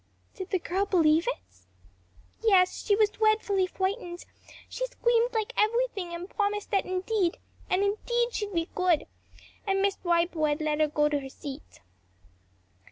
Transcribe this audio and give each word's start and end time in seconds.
"Did 0.33 0.49
the 0.49 0.57
girl 0.57 0.87
believe 0.87 1.27
it?" 1.27 1.65
"Yes; 2.41 2.83
she 2.83 2.95
was 2.95 3.11
dreadfully 3.11 3.67
frightened; 3.67 4.25
she 4.67 4.87
screamed 4.87 5.31
like 5.31 5.53
everything 5.55 6.11
and 6.11 6.27
promised 6.27 6.71
that 6.71 6.87
indeed, 6.87 7.37
and 7.69 7.83
indeed 7.83 8.33
she'd 8.33 8.51
be 8.51 8.67
good; 8.73 9.05
and 9.67 9.79
Miss 9.79 9.97
Drybread 9.97 10.59
let 10.59 10.79
her 10.79 10.87
go 10.87 11.07
to 11.07 11.19
her 11.19 11.29
seat." 11.29 11.81